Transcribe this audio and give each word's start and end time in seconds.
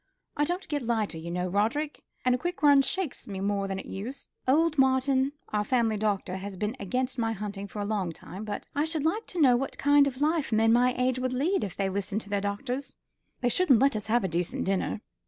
I 0.35 0.45
don't 0.45 0.67
get 0.67 0.81
lighter, 0.81 1.19
you 1.19 1.29
know, 1.29 1.47
Rorie, 1.47 1.91
and 2.25 2.33
a 2.33 2.37
quick 2.39 2.63
run 2.63 2.81
shakes 2.81 3.27
me 3.27 3.39
more 3.39 3.67
than 3.67 3.77
it 3.77 3.85
used. 3.85 4.29
Old 4.47 4.79
Martin, 4.79 5.33
our 5.49 5.63
family 5.63 5.95
doctor, 5.95 6.37
has 6.37 6.57
been 6.57 6.75
against 6.79 7.19
my 7.19 7.33
hunting 7.33 7.67
for 7.67 7.77
a 7.77 7.85
long 7.85 8.11
time; 8.11 8.43
but 8.43 8.65
I 8.73 8.83
should 8.83 9.03
like 9.03 9.27
to 9.27 9.39
know 9.39 9.55
what 9.55 9.77
kind 9.77 10.07
of 10.07 10.19
life 10.19 10.51
men 10.51 10.71
of 10.71 10.73
my 10.73 10.95
age 10.97 11.19
would 11.19 11.33
lead 11.33 11.63
if 11.63 11.77
they 11.77 11.87
listened 11.87 12.21
to 12.21 12.31
the 12.31 12.41
doctors. 12.41 12.95
They 13.41 13.51
wouldn't 13.59 13.77
let 13.77 13.95
us 13.95 14.07
have 14.07 14.23
a 14.23 14.27
decent 14.27 14.63
dinner." 14.65 15.01